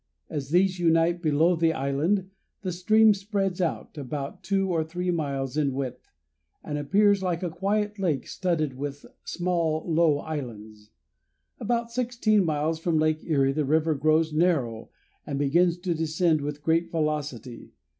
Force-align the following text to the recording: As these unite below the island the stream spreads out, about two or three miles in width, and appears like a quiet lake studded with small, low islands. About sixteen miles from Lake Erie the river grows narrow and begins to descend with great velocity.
As 0.31 0.49
these 0.49 0.79
unite 0.79 1.21
below 1.21 1.55
the 1.55 1.73
island 1.73 2.31
the 2.63 2.71
stream 2.71 3.13
spreads 3.13 3.61
out, 3.61 3.99
about 3.99 4.41
two 4.41 4.67
or 4.67 4.83
three 4.83 5.11
miles 5.11 5.55
in 5.57 5.73
width, 5.75 6.09
and 6.63 6.79
appears 6.79 7.21
like 7.21 7.43
a 7.43 7.51
quiet 7.51 7.99
lake 7.99 8.25
studded 8.25 8.73
with 8.75 9.05
small, 9.25 9.83
low 9.87 10.17
islands. 10.17 10.89
About 11.59 11.91
sixteen 11.91 12.43
miles 12.43 12.79
from 12.79 12.97
Lake 12.97 13.23
Erie 13.23 13.53
the 13.53 13.63
river 13.63 13.93
grows 13.93 14.33
narrow 14.33 14.89
and 15.27 15.37
begins 15.37 15.77
to 15.77 15.93
descend 15.93 16.41
with 16.41 16.63
great 16.63 16.89
velocity. 16.89 17.75